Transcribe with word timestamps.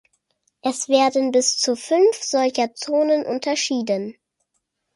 Es 0.63 0.89
werden 0.89 1.29
bis 1.31 1.59
zu 1.59 1.75
fünf 1.75 2.17
solcher 2.23 2.73
Zonen 2.73 3.23
unterschieden. 3.23 4.15